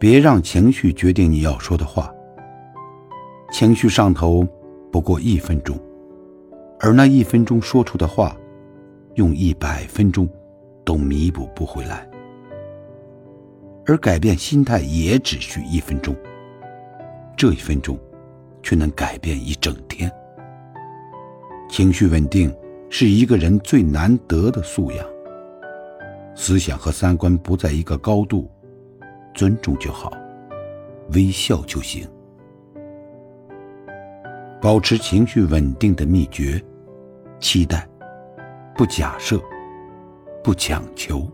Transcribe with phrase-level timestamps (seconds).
[0.00, 2.10] 别让情绪决定你要说的话。
[3.52, 4.48] 情绪上头
[4.90, 5.78] 不过一分钟，
[6.78, 8.34] 而那一分钟说出的话，
[9.16, 10.26] 用一百分钟
[10.86, 12.08] 都弥补不回来。
[13.84, 16.16] 而改变心态也只需一分钟，
[17.36, 17.98] 这一分钟
[18.62, 20.10] 却能改变一整天。
[21.68, 22.50] 情绪稳定
[22.88, 25.06] 是一个人最难得的素养。
[26.34, 28.50] 思想和三观不在一个高度，
[29.34, 30.12] 尊重就好，
[31.12, 32.06] 微笑就行。
[34.60, 36.62] 保持情绪稳定的秘诀：
[37.40, 37.88] 期待，
[38.76, 39.40] 不假设，
[40.44, 41.26] 不强求。